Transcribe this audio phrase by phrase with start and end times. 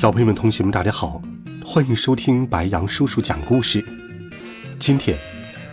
[0.00, 1.20] 小朋友们、同学们，大家好，
[1.62, 3.84] 欢迎收听白羊叔叔讲故事。
[4.78, 5.14] 今天，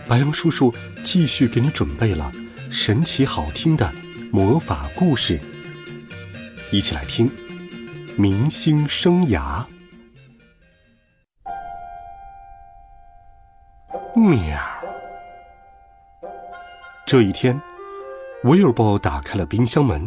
[0.06, 0.70] 白羊叔叔
[1.02, 2.30] 继续给你准备了
[2.70, 3.90] 神奇好听的
[4.30, 5.40] 魔法故事，
[6.70, 7.26] 一起来听
[8.18, 9.64] 《明星生涯》。
[14.20, 14.60] 喵！
[17.06, 17.58] 这一天，
[18.44, 20.06] 威尔伯打开了冰箱门，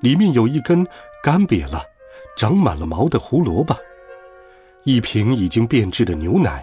[0.00, 0.86] 里面有一根
[1.22, 1.82] 干瘪了。
[2.36, 3.74] 长满了毛的胡萝卜，
[4.84, 6.62] 一瓶已经变质的牛奶，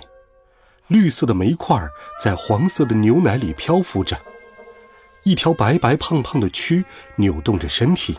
[0.88, 1.84] 绿色的煤块
[2.22, 4.16] 在黄色的牛奶里漂浮着，
[5.23, 6.83] 一条白白胖胖的蛆
[7.16, 8.16] 扭动着身体，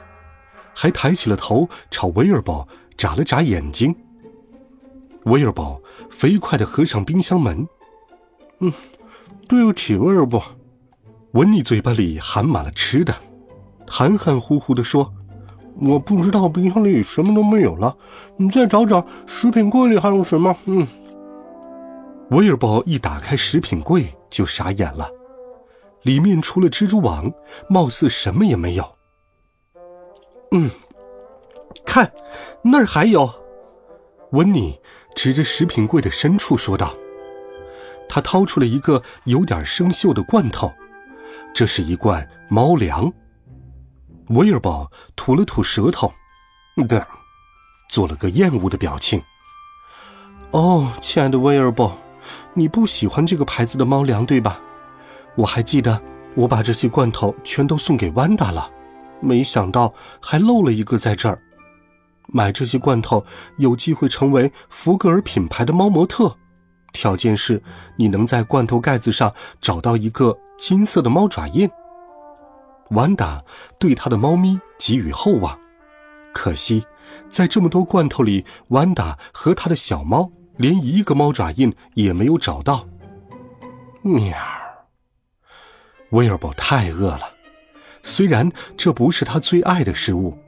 [0.74, 3.94] 还抬起了头朝威尔伯眨了眨眼睛。
[5.26, 7.66] 威尔伯飞快地合上冰箱门。
[8.58, 8.72] 嗯，
[9.48, 10.42] 对不起，威尔伯。
[11.32, 13.14] 温妮嘴巴里含满了吃的，
[13.86, 15.14] 含含糊糊地说。
[15.80, 17.96] 我不知道冰箱里什么都没有了，
[18.36, 20.54] 你再找找食品柜里还有什么。
[20.66, 20.86] 嗯，
[22.30, 25.10] 威尔伯一打开食品柜就傻眼了，
[26.02, 27.32] 里面除了蜘蛛网，
[27.68, 28.84] 貌似什么也没有。
[30.52, 30.70] 嗯，
[31.84, 32.12] 看，
[32.62, 33.28] 那儿还有。
[34.30, 34.78] 温妮
[35.14, 36.94] 指着食品柜的深处说道
[38.08, 40.72] ：“他掏出了一个有点生锈的罐头，
[41.52, 43.12] 这是一罐猫粮。”
[44.28, 46.12] 威尔伯吐了吐舌头，
[46.88, 47.06] 的，
[47.90, 49.22] 做了个厌恶的表情。
[50.50, 51.94] 哦，亲爱的威尔伯，
[52.54, 54.60] 你不喜欢这个牌子的猫粮对吧？
[55.36, 56.00] 我还记得
[56.36, 58.70] 我把这些罐头全都送给弯达了，
[59.20, 61.38] 没想到还漏了一个在这儿。
[62.28, 63.26] 买这些罐头
[63.58, 66.34] 有机会成为福格尔品牌的猫模特，
[66.92, 67.62] 条件是
[67.96, 71.68] 你能在罐头盖子上找到一个金色的猫爪印。
[72.94, 73.44] 完达
[73.78, 75.58] 对他的猫咪寄予厚望，
[76.32, 76.86] 可惜，
[77.28, 82.86] 在这么多罐头里，完达和他的小猫连一个猫爪印也没有找到。
[84.02, 84.36] 喵！
[86.10, 87.34] 威尔伯太饿了，
[88.02, 90.38] 虽然这不是他最爱的食物，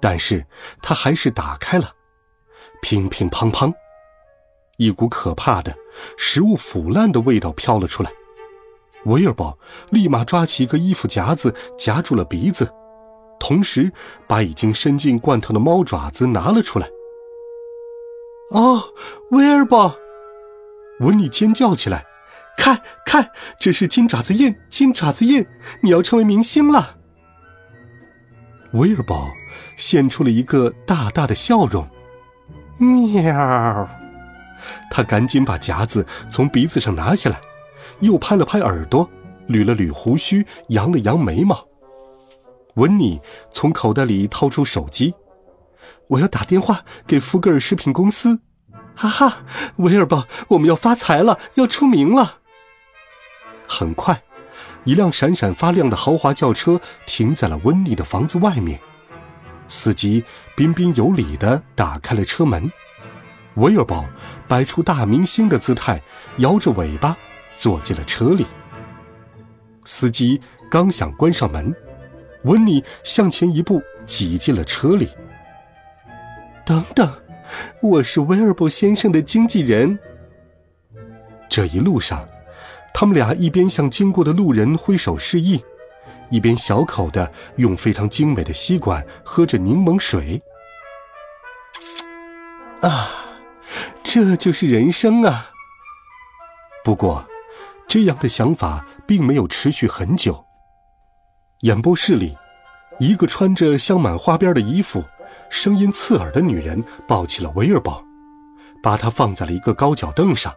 [0.00, 0.46] 但是
[0.80, 1.92] 他还是打开了。
[2.80, 3.72] 乒乒乓乓，
[4.76, 5.74] 一股可怕的
[6.16, 8.12] 食物腐烂的味道飘了出来。
[9.04, 9.58] 威尔伯
[9.90, 12.70] 立马抓起一个衣服夹子夹住了鼻子，
[13.38, 13.92] 同时
[14.26, 16.88] 把已经伸进罐头的猫爪子拿了出来。
[18.50, 18.82] 哦，
[19.30, 19.94] 威尔伯！
[21.00, 22.04] 温妮尖叫起来
[22.58, 24.54] ：“看，看，这是金爪子印！
[24.68, 25.46] 金爪子印！
[25.82, 26.96] 你要成为明星了！”
[28.72, 29.30] 威尔伯
[29.76, 31.88] 现出了一个大大的笑容。
[32.78, 33.88] 喵！
[34.90, 37.40] 他赶紧把夹子从鼻子上拿下来。
[38.00, 39.08] 又拍了拍耳朵，
[39.48, 41.66] 捋了捋胡须，扬了扬眉毛。
[42.74, 45.14] 温妮从口袋里掏出手机
[46.08, 48.40] ：“我要打电话给福格尔食品公司。”
[48.94, 49.38] 哈哈，
[49.76, 52.38] 威尔伯，我们要发财了，要出名了。
[53.66, 54.22] 很快，
[54.84, 58.80] 一辆闪闪发亮的豪华轿车停在了温妮的房子外面。
[59.68, 60.24] 司机
[60.56, 62.70] 彬彬有礼地打开了车门。
[63.54, 64.04] 威尔伯
[64.46, 66.00] 摆出大明星的姿态，
[66.38, 67.16] 摇着尾巴。
[67.58, 68.46] 坐进了车里。
[69.84, 71.74] 司机刚想关上门，
[72.44, 75.08] 温妮向前一步，挤进了车里。
[76.64, 77.10] 等等，
[77.82, 79.98] 我是威尔伯先生的经纪人。
[81.48, 82.28] 这一路上，
[82.94, 85.64] 他们俩一边向经过的路人挥手示意，
[86.30, 90.40] 一边小口的用非常精美的吸管喝着柠檬水。
[92.82, 93.10] 啊，
[94.04, 95.50] 这就是人生啊！
[96.84, 97.27] 不过。
[97.88, 100.44] 这样的想法并没有持续很久。
[101.60, 102.36] 演播室里，
[103.00, 105.02] 一个穿着镶满花边的衣服、
[105.48, 108.04] 声音刺耳的女人抱起了威尔伯，
[108.82, 110.52] 把他放在了一个高脚凳上。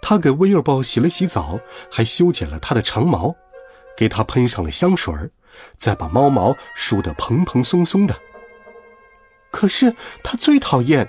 [0.00, 3.36] 她给威尔伯洗了洗澡，还修剪了他的长毛，
[3.96, 5.14] 给他喷上了香水
[5.76, 8.16] 再把猫毛梳得蓬蓬松松的。
[9.52, 9.94] 可是
[10.24, 11.08] 他最讨厌，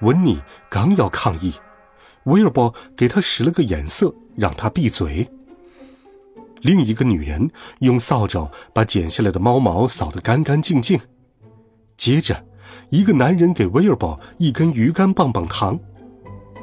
[0.00, 1.54] 温妮刚要抗议。
[2.24, 5.28] 威尔伯给他使了个眼色，让他闭嘴。
[6.60, 11.00] 另一个女人用扫帚把剪下来的猫毛扫得干干净净，
[11.96, 12.44] 接着
[12.90, 15.78] 一个男人给威尔伯一根鱼竿棒棒糖，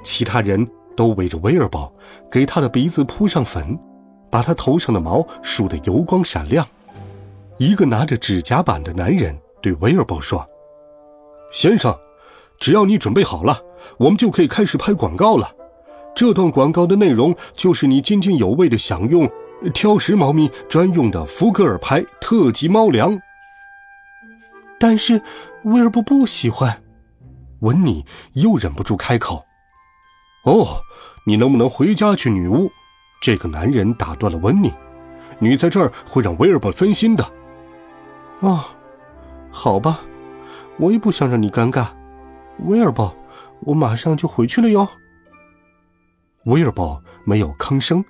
[0.01, 0.65] 其他人
[0.95, 1.93] 都围着威尔伯，
[2.31, 3.77] 给他的鼻子铺上粉，
[4.31, 6.65] 把他头上的毛梳得油光闪亮。
[7.57, 10.47] 一个拿着指甲板的男人对威尔伯说
[11.51, 11.93] ：“先生，
[12.57, 13.61] 只要你准备好了，
[13.97, 15.49] 我们就可以开始拍广告了。
[16.15, 19.29] 这段广告的内容就是你津津有味的享用
[19.73, 23.19] 挑食猫咪专用的福格尔牌特级猫粮。”
[24.79, 25.21] 但是
[25.63, 26.81] 威尔伯不喜欢，
[27.59, 29.43] 温妮又忍不住开口
[30.45, 30.81] ：“哦，
[31.25, 32.71] 你能不能回家去，女巫？”
[33.21, 34.73] 这个男人打断了温妮
[35.39, 37.31] ：“你在这儿会让威尔伯分心的。”
[38.39, 38.63] 哦，
[39.51, 39.99] 好吧，
[40.77, 41.87] 我也不想让你尴尬，
[42.59, 43.13] 威尔伯，
[43.61, 44.87] 我马上就回去了哟。
[46.45, 48.03] 威尔伯没有吭声，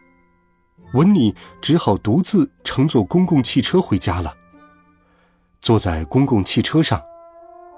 [0.93, 4.35] 温妮只好独自乘坐公共汽车回家了。
[5.61, 7.01] 坐在公共汽车上，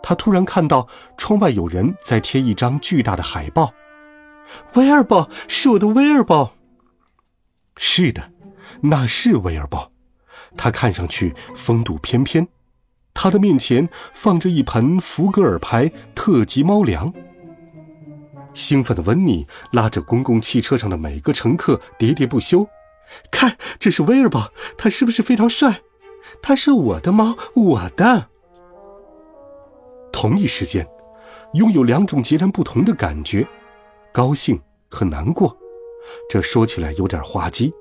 [0.04, 0.88] 他突然看到
[1.18, 3.74] 窗外有人在贴一张巨大的海报。
[4.74, 6.54] 威尔伯是我的威尔伯。
[7.78, 8.32] 是的，
[8.82, 9.92] 那是威尔伯。
[10.58, 12.48] 他看上去风度翩翩，
[13.14, 17.12] 他的面前放着一盆福格尔牌特级猫粮。
[18.54, 22.68] 兴奋的温妮拉着公共汽车上的每个乘客喋喋不休
[23.32, 25.82] ：“看，这是威尔伯，他是不是非常帅？
[26.42, 28.30] 他是我的猫，我的。”
[30.12, 30.86] 同一时间，
[31.54, 33.48] 拥有两种截然不同的感觉：
[34.12, 35.58] 高兴和难过。
[36.30, 37.74] 这说起来有点滑稽。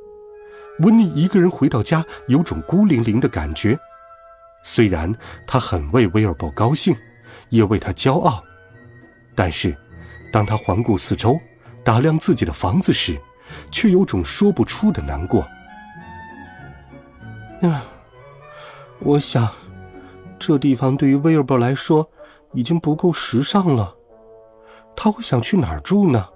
[0.80, 3.78] 温妮一个人回到家，有种孤零零的感觉。
[4.62, 5.12] 虽然
[5.46, 6.94] 他很为威尔伯高兴，
[7.48, 8.42] 也为他骄傲，
[9.34, 9.76] 但是，
[10.32, 11.38] 当他环顾四周，
[11.84, 13.20] 打量自己的房子时，
[13.70, 15.42] 却有种说不出的难过。
[17.62, 17.84] 啊，
[19.00, 19.48] 我想，
[20.38, 22.10] 这地方对于威尔伯来说
[22.52, 23.94] 已经不够时尚了。
[24.96, 26.28] 他会想去哪儿住呢？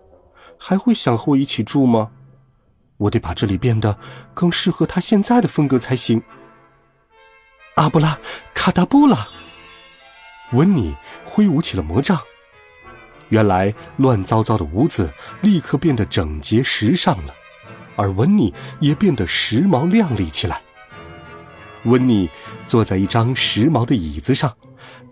[0.59, 2.11] 还会想和我一起住吗？
[2.97, 3.99] 我得把这里变得
[4.33, 6.23] 更适合他现在的风格才行。
[7.77, 8.19] 阿布拉
[8.55, 9.19] 卡达布拉，
[10.53, 10.95] 温妮
[11.25, 12.21] 挥舞起了魔杖，
[13.29, 17.35] 原来乱糟糟的屋子立刻变得整洁时尚了，
[17.97, 20.61] 而温妮也变得时髦靓丽起来。
[21.85, 22.31] 温妮
[22.65, 24.55] 坐在一张时髦的椅子上，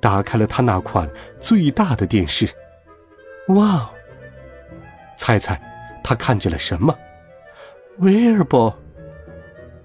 [0.00, 2.49] 打开了他那款最大的电视。
[3.49, 3.91] 哇！
[5.17, 5.61] 猜猜，
[6.03, 6.97] 他看见了什么？
[7.99, 8.75] 威尔伯，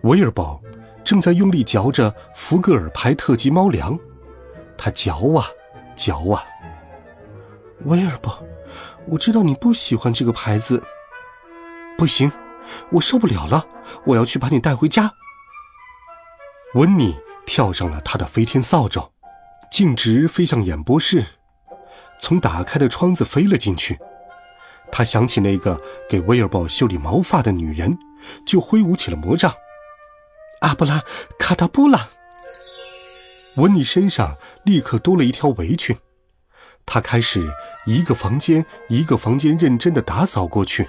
[0.02, 0.62] 威尔伯
[1.04, 4.00] 正在用力嚼着福格尔牌特级猫粮，
[4.78, 5.46] 他嚼啊
[5.96, 6.44] 嚼啊。
[7.86, 8.44] 威尔伯，
[9.08, 10.84] 我知道你不喜欢这个牌子。
[11.98, 12.32] 不行，
[12.92, 13.66] 我受不了了，
[14.06, 15.12] 我要去把你带回家。
[16.74, 17.16] 温妮
[17.46, 19.12] 跳上了他的飞天扫帚，
[19.72, 21.26] 径直飞向演播室，
[22.20, 23.98] 从打开的窗子飞了进去。
[24.92, 27.98] 他想起那个给威尔伯修理毛发的女人，
[28.46, 29.54] 就挥舞起了魔杖。
[30.62, 31.02] 阿布拉
[31.38, 32.08] 卡达布拉，
[33.58, 35.96] 温妮身上立刻多了一条围裙。
[36.88, 37.54] 他开始
[37.86, 40.88] 一个房间一个房间认真的打扫过去，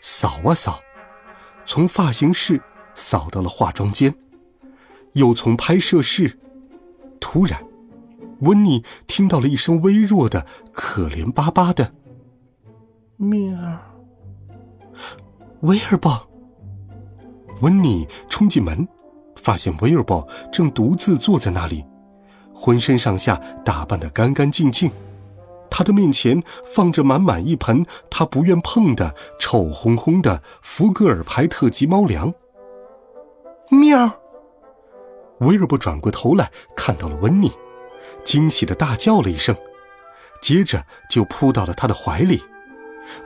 [0.00, 0.80] 扫啊扫，
[1.64, 2.60] 从发型室
[2.94, 4.12] 扫到了化妆间，
[5.12, 6.38] 又从拍摄室。
[7.20, 7.62] 突然，
[8.40, 11.92] 温妮听到了一声微弱的、可怜巴巴的。
[13.16, 13.54] 喵！
[15.60, 16.28] 威尔伯，
[17.60, 18.86] 温妮冲进门，
[19.36, 21.84] 发现威尔伯正独自坐在那里，
[22.58, 24.90] 浑身上下打扮的干干净净，
[25.70, 32.32] 他的面前放着满满一盆他不愿碰的臭烘烘的福格尔牌特级猫粮。
[33.70, 34.20] 喵！
[35.40, 37.52] 威尔伯转过头来看到了温妮，
[38.24, 39.54] 惊喜的大叫了一声，
[40.40, 42.42] 接着就扑到了他的怀里。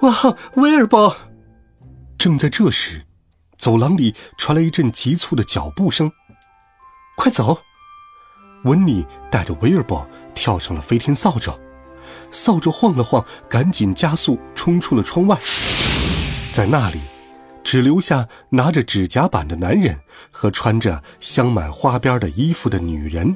[0.00, 0.12] 哇，
[0.54, 1.16] 威尔伯！
[2.18, 3.06] 正在这时，
[3.56, 6.10] 走廊里传来一阵急促的脚步声。
[7.16, 7.60] 快走！
[8.64, 11.58] 温妮带着威尔伯跳上了飞天扫帚，
[12.30, 15.38] 扫帚晃了晃，赶紧加速冲出了窗外。
[16.52, 17.00] 在那里，
[17.64, 19.98] 只留下拿着指甲板的男人
[20.30, 23.34] 和穿着镶满花边的衣服的女人。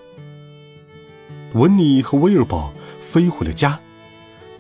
[1.55, 3.79] 温妮和威尔伯飞回了家。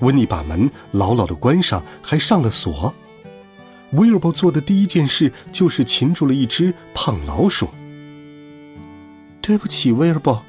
[0.00, 2.94] 温妮把门牢牢的关上，还上了锁。
[3.92, 7.68] 威尔伯做的第一件事就是擒住了一只胖老鼠。
[9.40, 10.42] 对不起，威尔伯，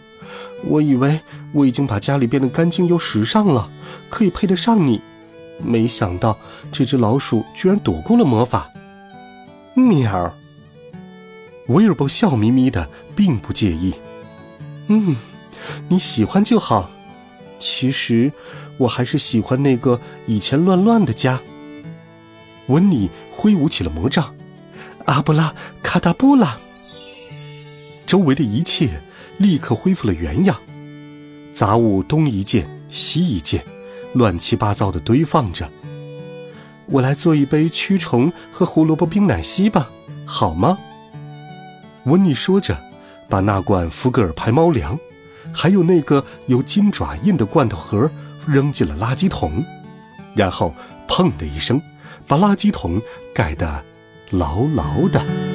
[0.67, 1.21] 我以为
[1.53, 3.69] 我已经把家里变得干净又时尚了，
[4.09, 5.01] 可以配得上你，
[5.59, 6.37] 没想到
[6.71, 8.71] 这只老鼠居然躲过了魔法。
[9.75, 10.35] 喵！
[11.67, 13.93] 威尔伯笑眯眯的，并不介意。
[14.87, 15.15] 嗯，
[15.87, 16.89] 你喜欢就好。
[17.57, 18.31] 其实，
[18.77, 21.41] 我还是喜欢那个以前乱乱的家。
[22.67, 24.35] 温妮挥舞起了魔杖，
[25.05, 26.57] 阿布拉卡达布拉，
[28.05, 29.01] 周围的一切
[29.37, 30.59] 立刻恢复了原样，
[31.53, 33.63] 杂物东一件西一件，
[34.13, 35.69] 乱七八糟的堆放着。
[36.87, 39.89] 我来做一杯驱虫和胡萝卜冰奶昔吧，
[40.25, 40.77] 好吗？
[42.05, 42.79] 温妮说着，
[43.27, 44.97] 把那罐福格尔牌猫粮，
[45.51, 48.09] 还有那个有金爪印的罐头盒
[48.45, 49.65] 扔进了垃圾桶，
[50.35, 50.73] 然后
[51.07, 51.81] 砰的一声，
[52.27, 53.01] 把垃圾桶
[53.33, 53.83] 盖得
[54.29, 55.54] 牢牢的。